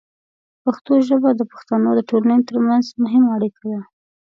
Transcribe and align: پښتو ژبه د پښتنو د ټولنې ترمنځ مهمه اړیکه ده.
پښتو 0.63 0.93
ژبه 1.07 1.29
د 1.35 1.41
پښتنو 1.51 1.89
د 1.95 1.99
ټولنې 2.09 2.43
ترمنځ 2.49 2.85
مهمه 3.03 3.29
اړیکه 3.37 3.61
ده. 3.71 3.81